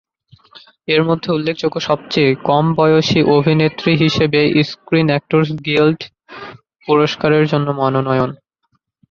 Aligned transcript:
এর 0.87 1.01
মধ্যে 1.03 1.29
উল্লেখযোগ্য 1.31 1.77
সবচেয়ে 1.89 2.31
কম 2.43 2.65
বয়সী 2.75 3.19
অভিনেত্রী 3.37 3.91
হিসেবে 4.03 4.39
স্ক্রিন 4.69 5.07
অ্যাক্টরস 5.09 5.49
গিল্ড 5.67 5.99
পুরস্কারের 6.87 7.43
জন্য 7.47 7.67
মনোনয়ন। 7.79 8.31